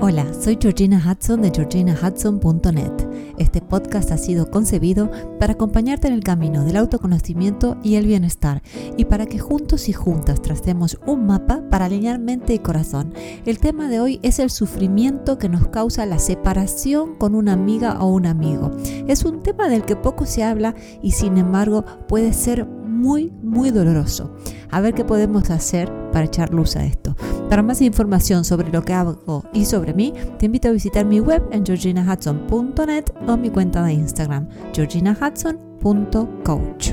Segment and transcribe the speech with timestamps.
[0.00, 2.92] Hola, soy Georgina Hudson de georginahudson.net.
[3.36, 8.62] Este podcast ha sido concebido para acompañarte en el camino del autoconocimiento y el bienestar
[8.96, 13.12] y para que juntos y juntas tracemos un mapa para alinear mente y corazón.
[13.44, 17.98] El tema de hoy es el sufrimiento que nos causa la separación con una amiga
[17.98, 18.70] o un amigo.
[19.08, 23.72] Es un tema del que poco se habla y sin embargo puede ser muy, muy
[23.72, 24.32] doloroso.
[24.70, 27.16] A ver qué podemos hacer para echar luz a esto.
[27.48, 31.20] Para más información sobre lo que hago y sobre mí, te invito a visitar mi
[31.20, 36.92] web en georginahudson.net o mi cuenta de Instagram, georginahudson.coach.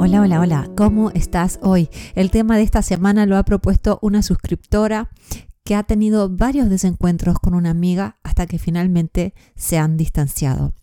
[0.00, 1.88] Hola, hola, hola, ¿cómo estás hoy?
[2.14, 5.10] El tema de esta semana lo ha propuesto una suscriptora
[5.64, 10.74] que ha tenido varios desencuentros con una amiga hasta que finalmente se han distanciado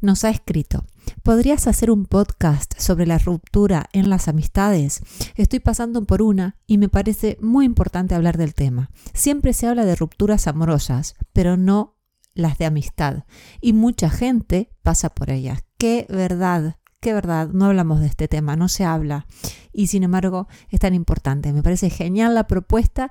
[0.00, 0.84] nos ha escrito,
[1.22, 5.02] ¿podrías hacer un podcast sobre la ruptura en las amistades?
[5.36, 8.90] Estoy pasando por una y me parece muy importante hablar del tema.
[9.12, 11.96] Siempre se habla de rupturas amorosas, pero no
[12.34, 13.24] las de amistad.
[13.60, 15.64] Y mucha gente pasa por ellas.
[15.78, 16.76] ¡Qué verdad!
[17.00, 19.26] qué verdad, no hablamos de este tema, no se habla.
[19.72, 21.50] Y sin embargo, es tan importante.
[21.52, 23.10] Me parece genial la propuesta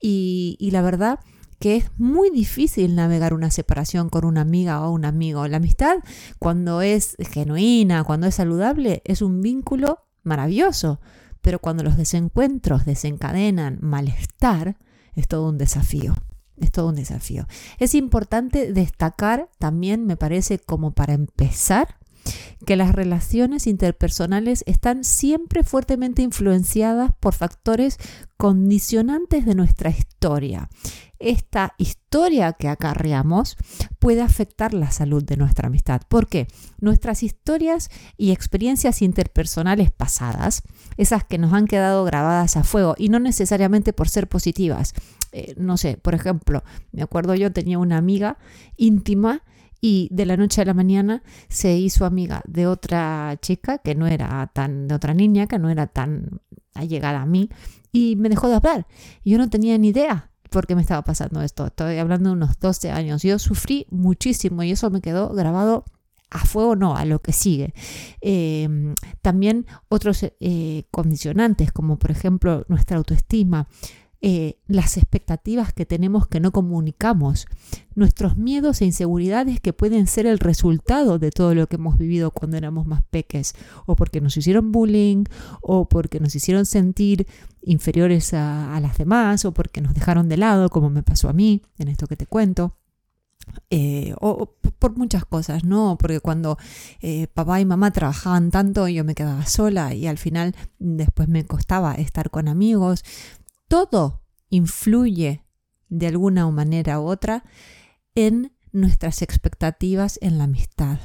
[0.00, 1.20] y, y la verdad
[1.58, 5.46] que es muy difícil navegar una separación con una amiga o un amigo.
[5.48, 5.98] La amistad,
[6.38, 11.00] cuando es genuina, cuando es saludable, es un vínculo maravilloso.
[11.40, 14.76] Pero cuando los desencuentros desencadenan malestar,
[15.14, 16.14] es todo un desafío.
[16.56, 17.46] Es todo un desafío.
[17.78, 21.98] Es importante destacar también, me parece, como para empezar,
[22.64, 27.98] que las relaciones interpersonales están siempre fuertemente influenciadas por factores
[28.36, 30.68] condicionantes de nuestra historia.
[31.18, 33.56] Esta historia que acarreamos
[33.98, 36.02] puede afectar la salud de nuestra amistad.
[36.08, 36.46] ¿Por qué?
[36.80, 40.62] Nuestras historias y experiencias interpersonales pasadas,
[40.96, 44.94] esas que nos han quedado grabadas a fuego y no necesariamente por ser positivas.
[45.32, 48.38] Eh, no sé, por ejemplo, me acuerdo yo tenía una amiga
[48.76, 49.42] íntima
[49.80, 54.06] y de la noche a la mañana se hizo amiga de otra chica que no
[54.06, 56.40] era tan, de otra niña que no era tan
[56.74, 57.50] allegada a mí
[57.92, 58.86] y me dejó de hablar.
[59.24, 61.66] Yo no tenía ni idea por qué me estaba pasando esto.
[61.66, 63.22] Estoy hablando de unos 12 años.
[63.22, 65.84] Yo sufrí muchísimo y eso me quedó grabado
[66.30, 67.74] a fuego no, a lo que sigue.
[68.22, 73.68] Em, también otros eh, condicionantes, como por ejemplo nuestra autoestima,
[74.28, 77.46] eh, las expectativas que tenemos que no comunicamos,
[77.94, 82.32] nuestros miedos e inseguridades que pueden ser el resultado de todo lo que hemos vivido
[82.32, 83.54] cuando éramos más peques,
[83.86, 85.26] o porque nos hicieron bullying,
[85.62, 87.28] o porque nos hicieron sentir
[87.62, 91.62] inferiores a, las demás, o porque nos dejaron de lado, como me pasó a mí,
[91.78, 92.74] en esto que te cuento.
[93.70, 95.96] Eh, o, por muchas cosas, ¿no?
[96.00, 96.58] Porque cuando
[97.00, 101.44] eh, papá y mamá trabajaban tanto, yo me quedaba sola y al final después me
[101.44, 103.04] costaba estar con amigos,
[103.68, 105.44] todo influye
[105.88, 107.44] de alguna manera u otra
[108.14, 110.98] en nuestras expectativas en la amistad,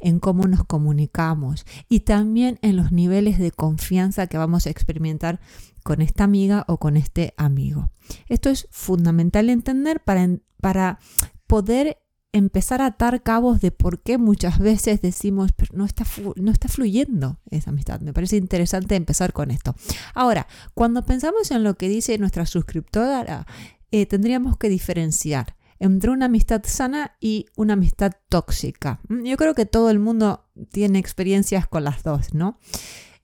[0.00, 5.40] en cómo nos comunicamos y también en los niveles de confianza que vamos a experimentar
[5.82, 7.90] con esta amiga o con este amigo.
[8.28, 10.26] Esto es fundamental entender para,
[10.60, 10.98] para
[11.46, 11.98] poder
[12.38, 16.04] empezar a atar cabos de por qué muchas veces decimos, pero no está,
[16.36, 18.00] no está fluyendo esa amistad.
[18.00, 19.74] Me parece interesante empezar con esto.
[20.14, 23.46] Ahora, cuando pensamos en lo que dice nuestra suscriptora,
[23.90, 29.00] eh, tendríamos que diferenciar entre una amistad sana y una amistad tóxica.
[29.08, 32.58] Mm, yo creo que todo el mundo tiene experiencias con las dos, ¿no?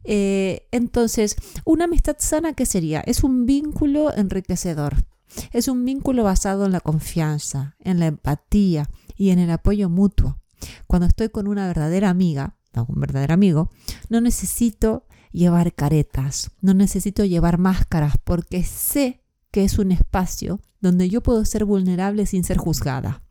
[0.04, 3.00] Eh, entonces, una amistad sana, ¿qué sería?
[3.00, 5.04] Es un vínculo enriquecedor.
[5.52, 10.40] Es un vínculo basado en la confianza, en la empatía y en el apoyo mutuo.
[10.86, 13.70] Cuando estoy con una verdadera amiga, o un verdadero amigo,
[14.08, 21.08] no necesito llevar caretas, no necesito llevar máscaras porque sé que es un espacio donde
[21.08, 23.22] yo puedo ser vulnerable sin ser juzgada.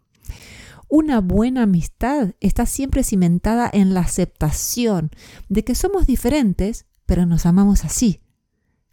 [0.90, 5.12] Una buena amistad está siempre cimentada en la aceptación
[5.50, 8.22] de que somos diferentes, pero nos amamos así.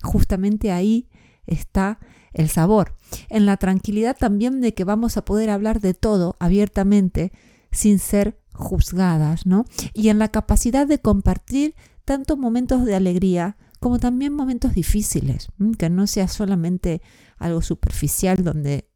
[0.02, 1.08] Justamente ahí
[1.46, 1.98] está
[2.32, 2.94] el sabor,
[3.28, 7.32] en la tranquilidad también de que vamos a poder hablar de todo abiertamente
[7.72, 9.64] sin ser juzgadas, ¿no?
[9.94, 15.48] Y en la capacidad de compartir tanto momentos de alegría como también momentos difíciles,
[15.78, 17.00] que no sea solamente
[17.38, 18.90] algo superficial donde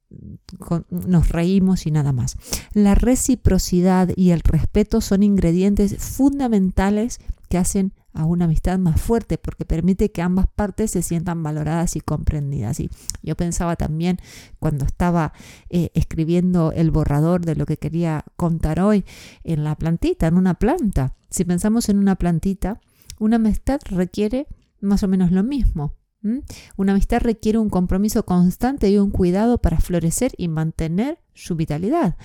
[0.91, 2.37] nos reímos y nada más.
[2.73, 7.19] La reciprocidad y el respeto son ingredientes fundamentales
[7.49, 11.96] que hacen a una amistad más fuerte porque permite que ambas partes se sientan valoradas
[11.96, 12.79] y comprendidas.
[12.81, 12.91] Y
[13.23, 14.19] yo pensaba también
[14.61, 15.32] cuando estaba
[15.69, 19.05] eh, escribiendo el borrador de lo que quería contar hoy
[19.43, 21.17] en la plantita, en una planta.
[21.31, 22.81] Si pensamos en una plantita,
[23.19, 24.46] una amistad requiere
[24.81, 25.94] más o menos lo mismo.
[26.76, 32.17] Una amistad requiere un compromiso constante y un cuidado para florecer y mantener su vitalidad.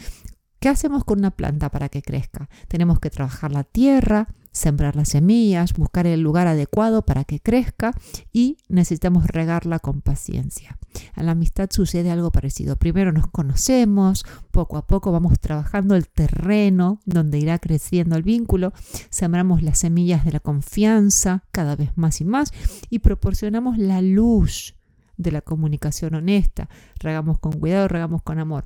[0.60, 2.50] ¿Qué hacemos con una planta para que crezca?
[2.68, 7.94] Tenemos que trabajar la tierra, sembrar las semillas, buscar el lugar adecuado para que crezca
[8.32, 10.78] y necesitamos regarla con paciencia.
[11.16, 12.76] En la amistad sucede algo parecido.
[12.76, 18.74] Primero nos conocemos, poco a poco vamos trabajando el terreno donde irá creciendo el vínculo,
[19.10, 22.52] sembramos las semillas de la confianza cada vez más y más
[22.90, 24.76] y proporcionamos la luz
[25.18, 26.70] de la comunicación honesta.
[26.98, 28.66] Regamos con cuidado, regamos con amor.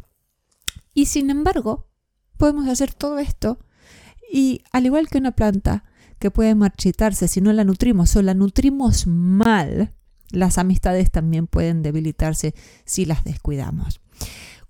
[0.93, 1.89] Y sin embargo,
[2.37, 3.59] podemos hacer todo esto
[4.33, 5.83] y al igual que una planta
[6.17, 9.93] que puede marchitarse si no la nutrimos o la nutrimos mal,
[10.31, 14.01] las amistades también pueden debilitarse si las descuidamos.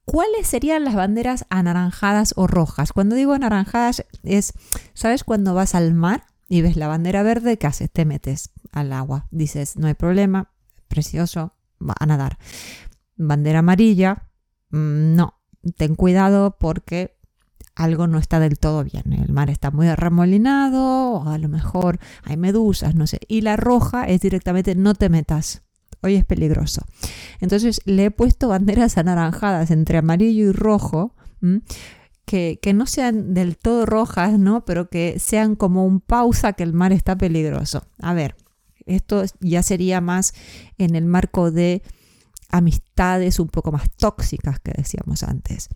[0.03, 2.91] ¿Cuáles serían las banderas anaranjadas o rojas?
[2.91, 4.51] Cuando digo anaranjadas es,
[4.93, 7.57] ¿sabes cuando vas al mar y ves la bandera verde?
[7.57, 7.89] ¿Qué haces?
[7.89, 9.27] Te metes al agua.
[9.31, 10.51] Dices, no hay problema,
[10.89, 12.37] precioso, va a nadar.
[13.15, 14.27] Bandera amarilla,
[14.71, 15.39] mm, no,
[15.77, 17.12] ten cuidado porque
[17.75, 19.13] algo no está del todo bien.
[19.13, 23.19] El mar está muy arremolinado, a lo mejor hay medusas, no sé.
[23.27, 25.63] Y la roja es directamente no te metas.
[26.01, 26.83] Hoy es peligroso.
[27.39, 31.15] Entonces le he puesto banderas anaranjadas entre amarillo y rojo.
[32.25, 34.63] Que, que, no sean del todo rojas, ¿no?
[34.63, 37.85] Pero que sean como un pausa que el mar está peligroso.
[37.99, 38.35] A ver,
[38.85, 40.33] esto ya sería más
[40.77, 41.83] en el marco de
[42.49, 45.69] amistades un poco más tóxicas que decíamos antes.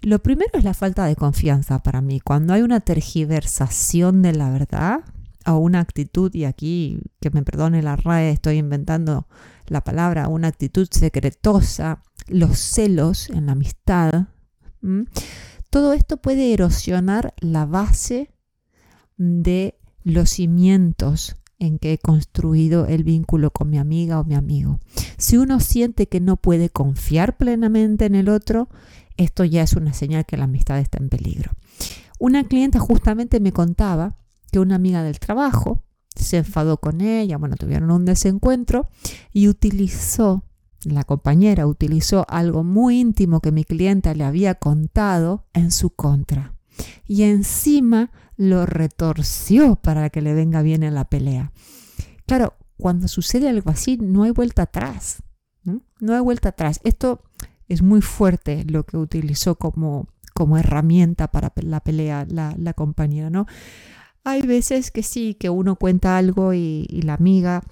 [0.00, 2.20] Lo primero es la falta de confianza para mí.
[2.20, 5.00] Cuando hay una tergiversación de la verdad
[5.46, 9.26] o una actitud, y aquí que me perdone la RAE, estoy inventando
[9.66, 14.28] la palabra, una actitud secretosa, los celos en la amistad,
[15.70, 18.30] todo esto puede erosionar la base
[19.16, 24.78] de los cimientos en que he construido el vínculo con mi amiga o mi amigo.
[25.16, 28.68] Si uno siente que no puede confiar plenamente en el otro,
[29.18, 31.52] esto ya es una señal que la amistad está en peligro.
[32.18, 34.16] Una clienta justamente me contaba
[34.50, 35.84] que una amiga del trabajo
[36.14, 38.88] se enfadó con ella, bueno, tuvieron un desencuentro
[39.32, 40.44] y utilizó,
[40.84, 46.54] la compañera utilizó algo muy íntimo que mi clienta le había contado en su contra.
[47.04, 51.52] Y encima lo retorció para que le venga bien en la pelea.
[52.26, 55.22] Claro, cuando sucede algo así, no hay vuelta atrás.
[56.00, 56.80] No, hay vuelta atrás.
[56.84, 57.22] Esto
[57.68, 63.30] es muy fuerte lo que utilizó como, como herramienta para la pelea la, la, compañera,
[63.30, 63.46] ¿no?
[64.24, 67.62] Hay veces que sí, que uno cuenta algo y, la amiga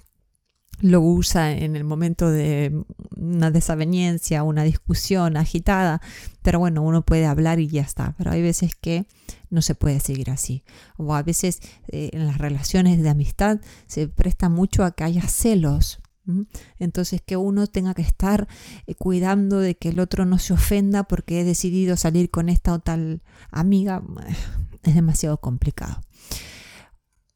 [0.79, 2.83] lo usa en el momento de
[3.15, 6.01] una desaveniencia, una discusión agitada,
[6.43, 9.07] pero bueno, uno puede hablar y ya está, pero hay veces que
[9.49, 10.63] no se puede seguir así.
[10.97, 15.27] O a veces eh, en las relaciones de amistad se presta mucho a que haya
[15.27, 15.99] celos.
[16.79, 18.47] Entonces que uno tenga que estar
[18.85, 22.73] eh, cuidando de que el otro no se ofenda porque he decidido salir con esta
[22.73, 23.21] o tal
[23.51, 24.03] amiga,
[24.83, 26.01] es demasiado complicado.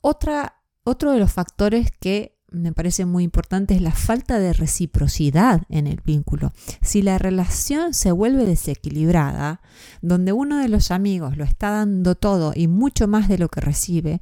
[0.01, 5.63] Otra, otro de los factores que me parece muy importante es la falta de reciprocidad
[5.69, 6.51] en el vínculo.
[6.81, 9.61] Si la relación se vuelve desequilibrada,
[10.01, 13.61] donde uno de los amigos lo está dando todo y mucho más de lo que
[13.61, 14.21] recibe,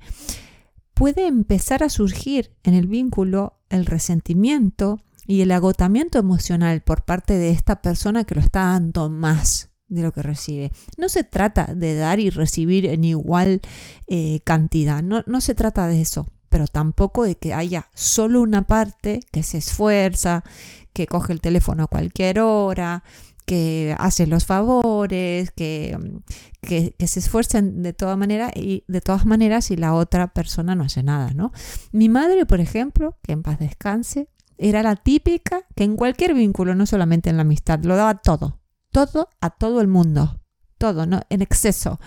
[1.00, 7.36] puede empezar a surgir en el vínculo el resentimiento y el agotamiento emocional por parte
[7.38, 10.74] de esta persona que lo está dando más de lo que recibe.
[10.98, 13.62] No se trata de dar y recibir en igual
[14.08, 18.63] eh, cantidad, no, no se trata de eso pero tampoco de que haya solo una
[18.63, 20.44] parte que se esfuerza,
[20.94, 23.03] que coge el teléfono a cualquier hora,
[23.50, 25.98] que hace los favores, que,
[26.62, 30.84] que, se esfuercen de toda manera y de todas maneras y la otra persona no
[30.84, 31.51] hace nada, ¿no?
[31.91, 34.29] Mi madre, por ejemplo, que en paz descanse,
[34.60, 38.60] era la típica que en cualquier vínculo, no solamente en la amistad, lo daba todo,
[38.91, 40.39] todo a todo el mundo,
[40.77, 41.22] todo, ¿no?
[41.32, 42.00] En exceso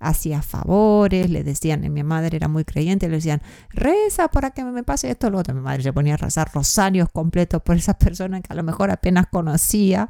[0.00, 4.82] hacía favores, le decían, mi madre era muy creyente, le decían, reza para que me
[4.82, 5.54] pase esto, lo otro.
[5.54, 8.90] Mi madre se ponía a rezar rosarios completos por esas personas que a lo mejor
[8.90, 10.08] apenas conocía.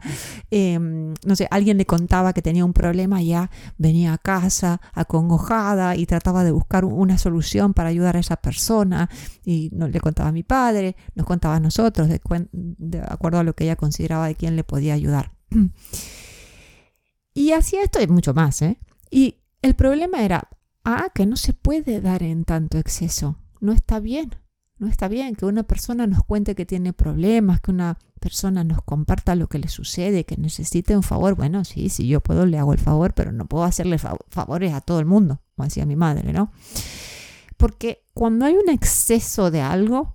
[0.50, 5.96] Em, no sé, alguien le contaba que tenía un problema, ya venía a casa acongojada
[5.96, 9.10] y trataba de buscar una solución para ayudar a esa persona.
[9.44, 12.20] Y no, le contaba a mi padre, nos contaba a nosotros, de,
[12.52, 15.32] de acuerdo a lo que ella consideraba de quién le podía ayudar.
[17.32, 18.76] Y hacía esto y mucho más, ¿eh?
[19.08, 20.48] Y el problema era,
[20.84, 23.36] ah, que no se puede dar en tanto exceso.
[23.60, 24.34] No está bien.
[24.78, 28.82] No está bien que una persona nos cuente que tiene problemas, que una persona nos
[28.82, 31.34] comparta lo que le sucede, que necesite un favor.
[31.34, 34.80] Bueno, sí, si yo puedo, le hago el favor, pero no puedo hacerle favores a
[34.80, 36.50] todo el mundo, como decía mi madre, ¿no?
[37.58, 40.14] Porque cuando hay un exceso de algo,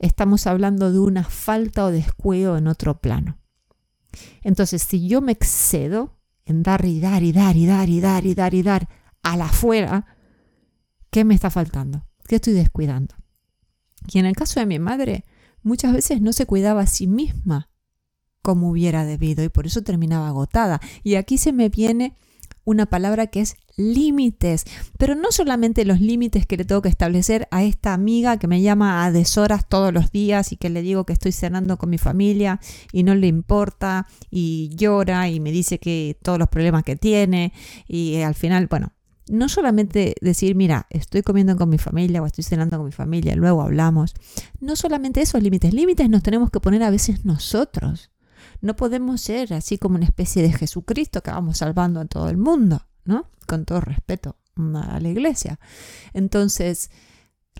[0.00, 3.38] estamos hablando de una falta o descuido en otro plano.
[4.42, 8.26] Entonces, si yo me excedo en dar y dar y dar y dar y dar
[8.26, 8.88] y dar y dar
[9.22, 10.06] a la afuera,
[11.10, 12.06] ¿qué me está faltando?
[12.26, 13.14] ¿Qué estoy descuidando?
[14.12, 15.24] Y en el caso de mi madre,
[15.62, 17.70] muchas veces no se cuidaba a sí misma
[18.42, 20.80] como hubiera debido y por eso terminaba agotada.
[21.02, 22.16] Y aquí se me viene
[22.64, 24.64] una palabra que es límites,
[24.98, 28.62] pero no solamente los límites que le tengo que establecer a esta amiga que me
[28.62, 31.98] llama a deshoras todos los días y que le digo que estoy cenando con mi
[31.98, 32.60] familia
[32.92, 37.52] y no le importa y llora y me dice que todos los problemas que tiene
[37.88, 38.92] y al final, bueno,
[39.28, 43.34] no solamente decir, mira, estoy comiendo con mi familia o estoy cenando con mi familia,
[43.36, 44.14] luego hablamos.
[44.60, 48.10] No solamente esos límites, límites nos tenemos que poner a veces nosotros.
[48.64, 52.38] No podemos ser así como una especie de Jesucristo que vamos salvando a todo el
[52.38, 53.28] mundo, ¿no?
[53.46, 55.60] Con todo respeto a la iglesia.
[56.14, 56.90] Entonces,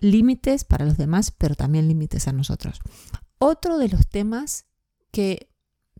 [0.00, 2.80] límites para los demás, pero también límites a nosotros.
[3.36, 4.64] Otro de los temas
[5.10, 5.50] que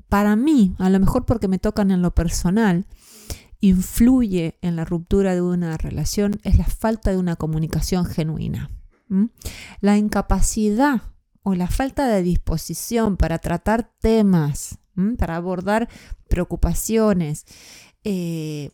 [0.09, 2.87] para mí, a lo mejor porque me tocan en lo personal,
[3.61, 8.71] influye en la ruptura de una relación es la falta de una comunicación genuina.
[9.83, 11.03] La incapacidad
[11.43, 14.79] o la falta de disposición para tratar temas
[15.19, 15.89] para abordar
[16.29, 17.47] preocupaciones
[18.05, 18.71] eh,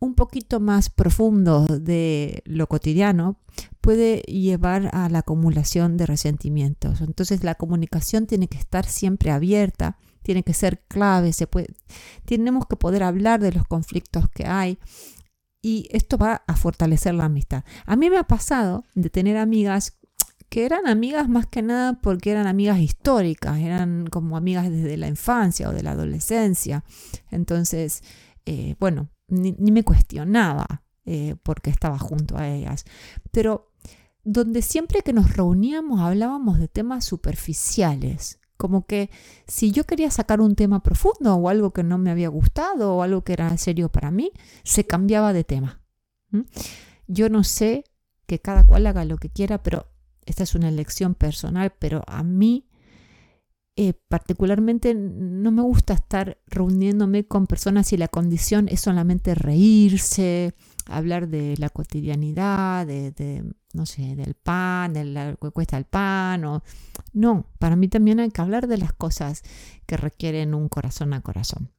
[0.00, 3.36] un poquito más profundos de lo cotidiano,
[3.82, 7.02] puede llevar a la acumulación de resentimientos.
[7.02, 11.74] Entonces la comunicación tiene que estar siempre abierta, tiene que ser clave, se puede,
[12.24, 14.78] tenemos que poder hablar de los conflictos que hay
[15.62, 17.64] y esto va a fortalecer la amistad.
[17.84, 19.98] A mí me ha pasado de tener amigas
[20.50, 25.06] que eran amigas más que nada porque eran amigas históricas, eran como amigas desde la
[25.06, 26.84] infancia o de la adolescencia.
[27.30, 28.02] Entonces,
[28.46, 32.84] eh, bueno, ni, me cuestionaba eh, porque estaba junto a ellas.
[33.30, 33.72] Pero
[34.24, 39.08] donde siempre que nos reuníamos hablábamos de temas superficiales, como que
[39.46, 43.02] si yo quería sacar un tema profundo o algo que no me había gustado o
[43.04, 44.32] algo que era serio para mí,
[44.64, 45.80] se cambiaba de tema.
[47.06, 47.84] Yo no sé
[48.26, 49.89] que cada cual haga lo que quiera, pero
[50.26, 52.66] esta es una elección personal, pero a mí
[53.76, 60.54] eh, particularmente no me gusta estar reuniéndome con personas y la condición es solamente reírse,
[60.86, 66.44] hablar de la cotidianidad, de, no sé, del pan, de lo que cuesta el pan.
[66.44, 66.62] O...
[67.12, 69.42] No, para mí también hay que hablar de las cosas
[69.86, 71.70] que requieren un corazón a corazón.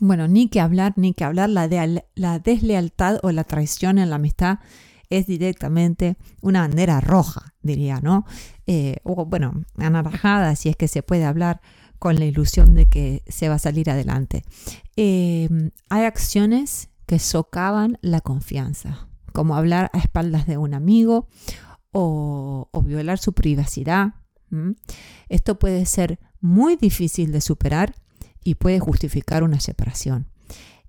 [0.00, 4.10] Bueno, ni que hablar, ni que hablar, la, de, la deslealtad o la traición en
[4.10, 4.60] la amistad
[5.10, 8.26] es directamente una bandera roja, diría, ¿no?
[8.66, 11.60] Eh, o bueno, anaranjada, si es que se puede hablar
[12.00, 14.44] con la ilusión de que se va a salir adelante.
[14.96, 21.28] Em, hay acciones que socavan la confianza, como hablar a espaldas de un amigo
[21.92, 24.14] o, violar su privacidad.
[25.28, 27.94] Esto puede ser muy difícil de superar
[28.44, 30.28] y puede justificar una separación.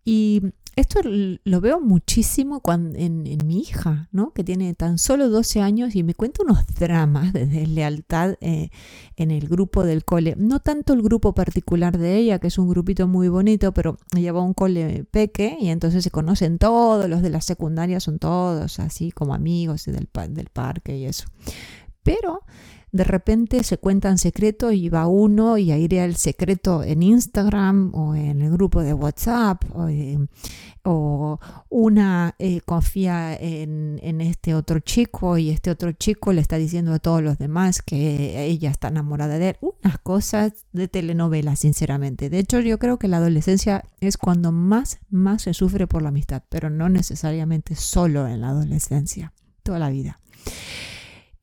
[0.05, 2.61] Y esto lo veo muchísimo
[2.95, 4.31] en, mi hija, ¿no?
[4.31, 8.69] que tiene tan solo 12 años y me cuenta unos dramas de deslealtad eh,
[9.15, 10.35] en el grupo del cole.
[10.37, 14.31] No tanto el grupo particular de ella, que es un grupito muy bonito, pero ella
[14.31, 18.19] va a un cole peque y entonces se conocen todos, los de la secundaria son
[18.19, 21.25] todos así como amigos del, del parque y eso.
[22.03, 22.43] Pero
[22.91, 28.15] de repente se cuentan secretos y va uno y airea el secreto en Instagram o
[28.15, 30.17] en el grupo de WhatsApp o, eh,
[31.69, 36.99] una eh, confía en, este otro chico y este otro chico le está diciendo a
[36.99, 39.57] todos los demás que ella está enamorada de él.
[39.61, 42.29] Unas cosas de telenovela, sinceramente.
[42.29, 46.09] De hecho, yo creo que la adolescencia es cuando más, más se sufre por la
[46.09, 50.19] amistad, pero no necesariamente solo en la adolescencia, toda la vida.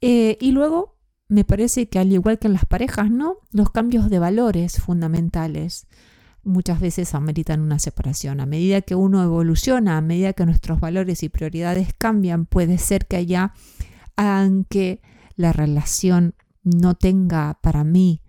[0.00, 0.95] Eh, y luego
[1.28, 3.38] me parece que al igual que en las parejas, ¿no?
[3.50, 5.86] Los cambios de valores fundamentales
[6.44, 8.40] muchas veces ameritan una separación.
[8.40, 13.06] A medida que uno evoluciona, a medida que nuestros valores y prioridades cambian, puede ser
[13.06, 13.52] que allá,
[14.16, 15.02] aunque
[15.34, 18.22] la relación no tenga para mí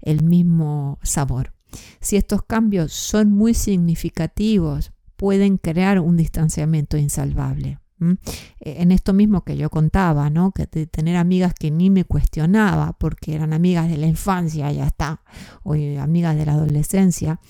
[0.00, 1.52] el mismo sabor.
[2.00, 7.78] Si estos cambios son muy significativos, pueden crear un distanciamiento insalvable.
[8.00, 10.52] E, en esto mismo que yo contaba, ¿no?
[10.52, 14.86] Que de tener amigas que ni me cuestionaba porque eran amigas de la infancia, ya
[14.86, 15.22] está,
[15.62, 17.40] o eh, amigas de la adolescencia.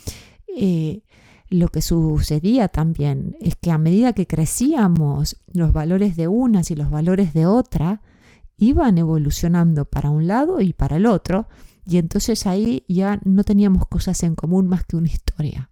[0.56, 1.02] Eh,
[1.48, 6.76] lo que sucedía también es que a medida que crecíamos, los valores de unas y
[6.76, 8.02] los valores de otra
[8.56, 11.48] iban evolucionando para un lado y para el otro,
[11.86, 15.70] y entonces ahí ya no teníamos cosas en común más que una historia.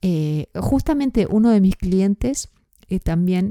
[0.00, 2.50] Eh, justamente uno de mis clientes
[2.88, 3.50] y también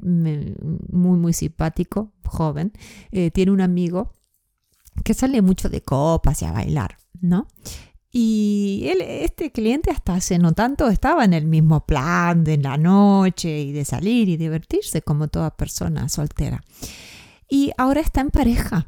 [0.90, 2.74] muy, muy simpático, joven,
[3.12, 4.14] eh, tiene un amigo
[5.04, 7.48] que sale mucho de copas y a bailar, ¿no?
[8.16, 12.78] Y él, este cliente hasta hace no tanto estaba en el mismo plan de la
[12.78, 16.64] noche y de salir y divertirse como toda persona soltera.
[17.50, 18.88] Y ahora está en pareja.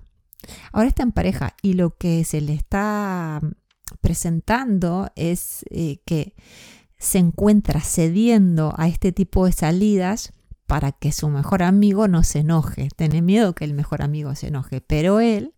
[0.71, 3.41] Ahora está en pareja y lo que se le está
[3.99, 6.35] presentando es eh, que
[6.99, 10.33] se encuentra cediendo a este tipo de salidas
[10.67, 12.89] para que su mejor amigo no se enoje.
[12.95, 15.53] Tiene miedo que el mejor amigo se enoje, pero él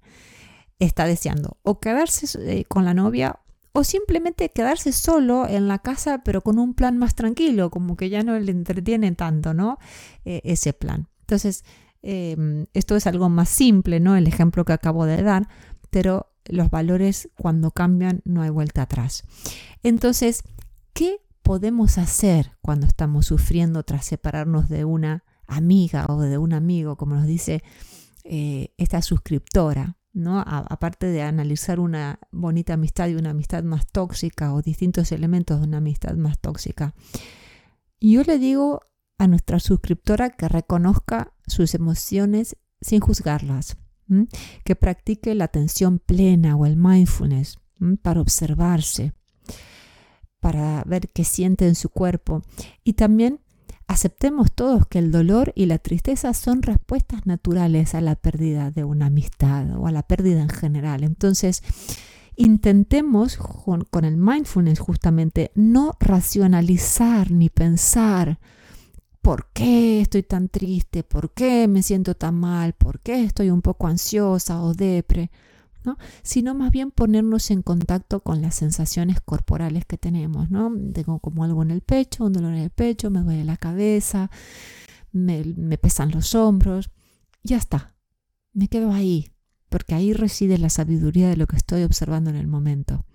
[0.79, 3.39] está deseando o quedarse eh, con la novia
[3.71, 8.09] o simplemente quedarse solo en la casa pero con un plan más tranquilo, como que
[8.09, 9.77] ya no le entretiene tanto, ¿no?
[10.25, 11.07] E, ese plan.
[11.21, 11.63] Entonces,
[12.01, 14.15] em, esto es algo más simple, ¿no?
[14.15, 15.47] El ejemplo que acabo de dar,
[15.89, 19.23] pero los valores cuando cambian no hay vuelta atrás.
[19.83, 20.43] Entonces,
[20.93, 26.97] ¿qué podemos hacer cuando estamos sufriendo tras separarnos de una amiga o de un amigo,
[26.97, 27.63] como nos dice
[28.25, 29.95] eh, esta suscriptora?
[30.25, 35.67] aparte de analizar una bonita amistad y una amistad más tóxica o distintos elementos de
[35.67, 36.95] una amistad más tóxica.
[38.01, 38.81] Yo le digo
[39.17, 43.77] a nuestra suscriptora que reconozca sus emociones sin juzgarlas,
[44.65, 47.59] que practique la atención plena o el mindfulness
[48.01, 49.13] para observarse,
[50.39, 52.41] para ver qué siente en su cuerpo
[52.83, 53.39] y también
[53.87, 58.83] Aceptemos todos que el dolor y la tristeza son respuestas naturales a la pérdida de
[58.83, 61.05] una amistad o a la pérdida en general.
[61.05, 61.63] Entonces,
[62.35, 68.39] intentemos con, el mindfulness justamente no racionalizar ni pensar
[69.21, 73.61] por qué estoy tan triste, por qué me siento tan mal, por qué estoy un
[73.61, 75.31] poco ansiosa o depre
[76.23, 80.49] sino más bien ponernos en contacto con las sensaciones corporales que tenemos.
[80.49, 80.71] ¿no?
[80.93, 84.29] Tengo como algo en el pecho, un dolor en el pecho, me duele la cabeza,
[85.11, 86.91] me, pesan los hombros,
[87.43, 87.95] ya está,
[88.53, 89.31] me quedo ahí,
[89.69, 93.05] porque ahí reside la sabiduría de lo que estoy observando en el momento.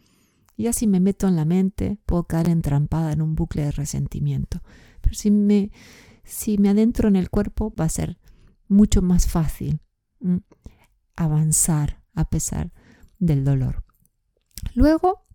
[0.57, 4.63] Y así me meto en la mente, puedo caer entrampada en un bucle de resentimiento.
[5.01, 8.19] Pero si me adentro en el cuerpo, va a ser
[8.69, 9.81] mucho más fácil
[11.17, 12.73] avanzar a pesar
[13.19, 13.85] del dolor.
[14.75, 15.27] Luego,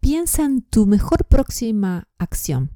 [0.00, 2.72] piensa en tu mejor próxima acción.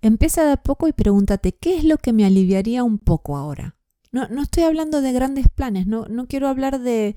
[0.00, 3.76] Empieza de a poco y pregúntate, ¿qué es lo que me aliviaría un poco ahora?
[4.10, 7.16] No, no estoy hablando de grandes planes, no, no quiero hablar de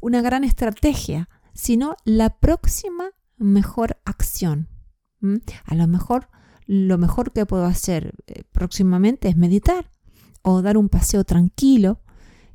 [0.00, 4.68] una gran estrategia, sino la próxima mejor acción.
[5.64, 6.28] A lo mejor
[6.66, 9.90] lo mejor que puedo hacer eh, próximamente es meditar
[10.42, 12.00] o dar un paseo tranquilo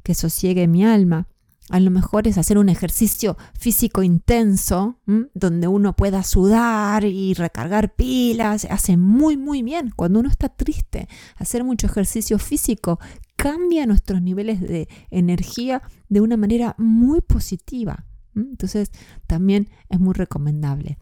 [0.03, 1.27] que sosiegue mi alma
[1.71, 4.99] a lo mejor es hacer un ejercicio físico intenso,
[5.33, 8.67] donde uno pueda sudar y recargar pilas.
[8.69, 9.93] Hace muy, muy bien.
[9.95, 11.07] Cuando uno está triste,
[11.37, 12.99] hacer mucho ejercicio físico
[13.37, 18.05] cambia nuestros niveles de energía de una manera muy positiva.
[18.35, 18.91] Entonces,
[19.25, 20.97] también es muy recomendable.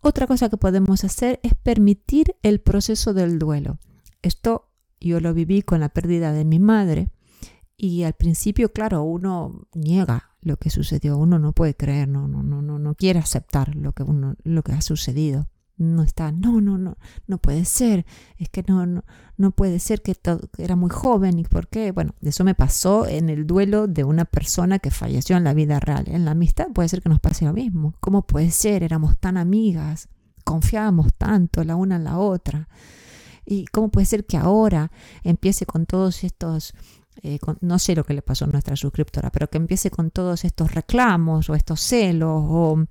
[0.00, 3.78] Otra cosa que podemos hacer es permitir el proceso del duelo.
[4.20, 7.08] Esto yo lo viví con la pérdida de mi madre
[7.76, 12.42] y al principio, claro, uno niega lo que sucedió, uno no puede creer, no, no,
[12.42, 15.48] no, no, no quiere aceptar lo que, uno, lo que ha sucedido.
[15.76, 18.06] No está, no, no, no, no puede ser,
[18.38, 19.02] es que no, no,
[19.36, 20.16] no puede ser que,
[20.58, 21.90] era muy joven y por qué.
[21.90, 25.80] Bueno, eso me pasó en el duelo de una persona que falleció en la vida
[25.80, 26.04] real.
[26.06, 27.94] En la amistad puede ser que nos pase lo mismo.
[27.98, 28.84] ¿Cómo puede ser?
[28.84, 30.08] Éramos tan amigas,
[30.44, 32.68] confiábamos tanto la una en la otra.
[33.44, 34.92] ¿Y cómo puede ser que ahora
[35.24, 36.72] empiece con todos estos
[37.22, 40.44] eh, no sé lo que le pasó a nuestra suscriptora, pero que empiece con todos
[40.44, 42.86] estos reclamos o estos celos o,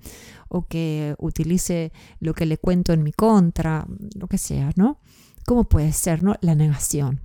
[0.68, 5.00] que utilice lo que le cuento en mi contra, lo que sea, ¿no?
[5.44, 6.36] ¿Cómo puede ser, no?
[6.40, 7.20] La negación.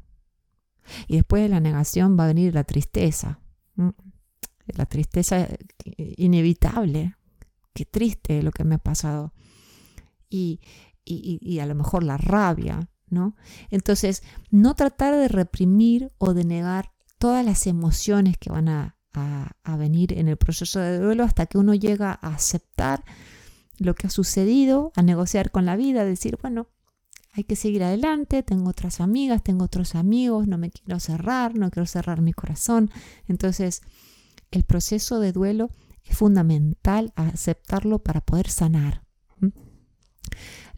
[1.07, 3.39] Y después de la negación va a venir la tristeza.
[4.65, 5.47] La tristeza
[5.95, 7.15] inevitable.
[7.73, 9.31] Qué triste lo que me ha pasado.
[10.27, 10.59] Y,
[11.05, 12.89] y a lo mejor la rabia,
[13.69, 18.95] Entonces, no tratar de reprimir o de negar todas las emociones que van a,
[19.77, 23.03] venir en el proceso de duelo hasta que uno llega a aceptar
[23.77, 26.67] lo que ha sucedido, a negociar con la vida, a decir, bueno,
[27.33, 31.69] hay que seguir adelante, tengo otras amigas, tengo otros amigos, no me quiero cerrar, no
[31.69, 32.91] quiero cerrar mi corazón.
[33.27, 33.81] Entonces,
[34.51, 35.69] el proceso de duelo
[36.03, 39.03] es fundamental aceptarlo para poder sanar.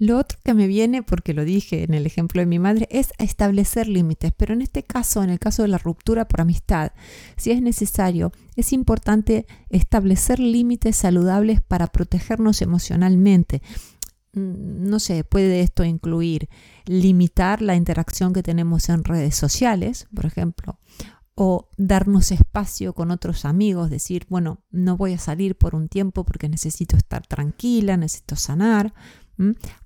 [0.01, 3.13] Lo otro que me viene, porque lo dije en el ejemplo de mi madre, es
[3.19, 6.91] establecer límites, pero en este caso, en el caso de la ruptura por amistad,
[7.37, 13.61] si es necesario, es importante establecer límites saludables para protegernos emocionalmente.
[14.33, 16.49] Mm, no sé, puede esto incluir
[16.87, 20.79] limitar la interacción que tenemos en redes sociales, por ejemplo,
[21.35, 26.23] o darnos espacio con otros amigos, decir, bueno, no voy a salir por un tiempo
[26.23, 28.93] porque necesito estar tranquila, necesito sanar.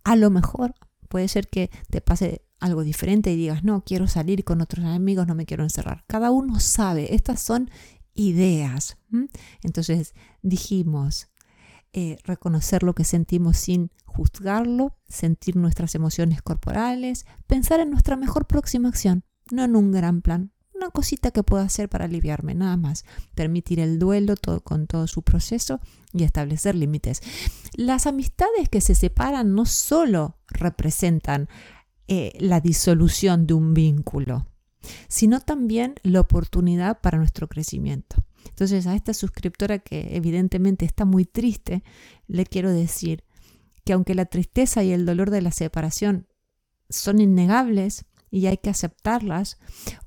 [0.03, 0.73] A lo mejor
[1.07, 5.27] puede ser que te pase algo diferente y digas, no, quiero salir con otros amigos,
[5.27, 6.03] no me quiero encerrar.
[6.07, 7.69] Cada uno sabe, estas son
[8.13, 8.97] ideas.
[9.61, 11.29] Entonces dijimos,
[11.93, 18.47] eh, reconocer lo que sentimos sin juzgarlo, sentir nuestras emociones corporales, pensar en nuestra mejor
[18.47, 22.77] próxima acción, no en un gran plan, una cosita que puedo hacer para aliviarme, nada
[22.77, 23.05] más.
[23.33, 25.79] Permitir el duelo todo, con todo su proceso
[26.13, 27.21] y establecer límites.
[27.75, 31.47] Las amistades que se separan no solo representan
[32.07, 34.47] eh, la disolución de un vínculo,
[35.07, 38.23] sino también la oportunidad para nuestro crecimiento.
[38.49, 41.83] Entonces a esta suscriptora que evidentemente está muy triste,
[42.27, 43.23] le quiero decir
[43.83, 46.27] que aunque la tristeza y el dolor de la separación
[46.89, 49.57] son innegables, y hay que aceptarlas,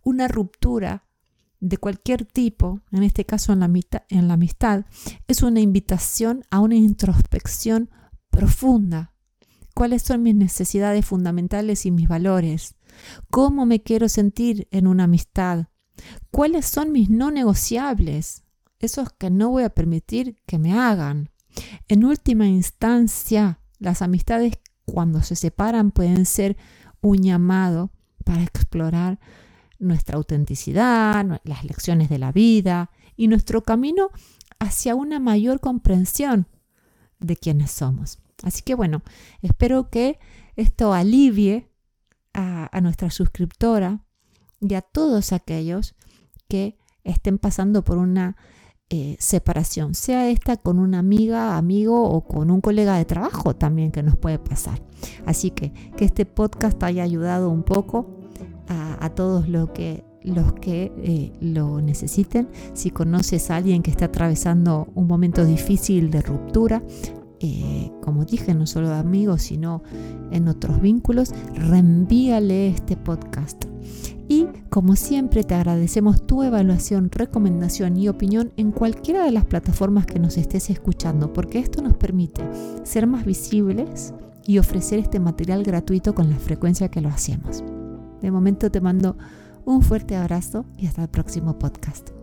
[0.03, 1.09] una ruptura
[1.61, 4.85] de cualquier tipo, en este caso en la, amistad,
[5.27, 7.91] es una invitación a una introspección
[8.31, 9.15] profunda.
[9.75, 12.77] ¿Cuáles son mis necesidades fundamentales y mis valores?
[13.31, 15.67] ¿Cómo me quiero sentir en una amistad?
[16.31, 18.45] ¿Cuáles son mis no negociables?
[18.79, 21.31] Esos que no voy a permitir que me hagan.
[21.89, 26.57] En última instancia, las amistades cuando se separan pueden ser
[27.01, 27.93] un llamado
[28.29, 29.19] para explorar
[29.79, 34.11] nuestra autenticidad, las lecciones de la vida y nuestro camino
[34.59, 36.47] hacia una mayor comprensión
[37.21, 38.19] de quiénes somos.
[38.43, 39.03] Así que bueno,
[39.41, 40.19] espero que
[40.57, 41.71] esto alivie
[42.35, 44.05] a, nuestra suscriptora
[44.61, 45.95] y a todos aquellos
[46.49, 48.37] que estén pasando por una
[48.91, 53.91] eh, separación, sea esta con una amiga, amigo o con un colega de trabajo también
[53.91, 54.83] que nos puede pasar.
[55.25, 58.18] Así que que este podcast haya ayudado un poco
[58.69, 62.49] a, todos los que, los que eh, lo necesiten.
[62.75, 66.83] Si conoces a alguien que está atravesando un momento difícil de ruptura,
[67.41, 69.83] eh, como dije, no solo de amigos, sino
[70.31, 73.65] en otros vínculos, reenvíale este podcast.
[74.29, 80.05] Y como siempre te agradecemos tu evaluación, recomendación y opinión en cualquiera de las plataformas
[80.05, 82.43] que nos estés escuchando, porque esto nos permite
[82.85, 84.13] ser más visibles
[84.45, 87.63] y ofrecer este material gratuito con la frecuencia que lo hacemos.
[88.21, 89.17] De momento te mando
[89.65, 92.18] un fuerte abrazo y hasta el próximo podcast.